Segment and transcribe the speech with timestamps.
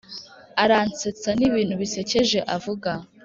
[0.63, 2.91] aransetsa nibintu bisekeje avuga.